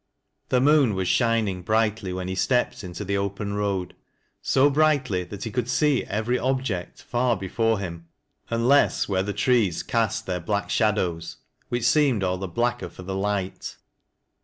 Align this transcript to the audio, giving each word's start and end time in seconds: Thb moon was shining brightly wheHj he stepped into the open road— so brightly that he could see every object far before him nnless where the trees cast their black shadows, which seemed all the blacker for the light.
Thb 0.49 0.63
moon 0.63 0.95
was 0.95 1.07
shining 1.07 1.61
brightly 1.61 2.11
wheHj 2.11 2.29
he 2.29 2.33
stepped 2.33 2.83
into 2.83 3.05
the 3.05 3.17
open 3.19 3.53
road— 3.53 3.95
so 4.41 4.67
brightly 4.67 5.23
that 5.25 5.43
he 5.43 5.51
could 5.51 5.69
see 5.69 6.03
every 6.05 6.39
object 6.39 7.03
far 7.03 7.37
before 7.37 7.77
him 7.77 8.07
nnless 8.49 9.07
where 9.07 9.21
the 9.21 9.31
trees 9.31 9.83
cast 9.83 10.25
their 10.25 10.39
black 10.39 10.71
shadows, 10.71 11.37
which 11.69 11.83
seemed 11.83 12.23
all 12.23 12.39
the 12.39 12.47
blacker 12.47 12.89
for 12.89 13.03
the 13.03 13.15
light. 13.15 13.77